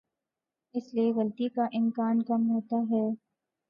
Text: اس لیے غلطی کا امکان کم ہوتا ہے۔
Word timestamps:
اس 0.75 0.93
لیے 0.93 1.11
غلطی 1.13 1.49
کا 1.49 1.65
امکان 1.73 2.21
کم 2.23 2.49
ہوتا 2.51 2.77
ہے۔ 2.91 3.05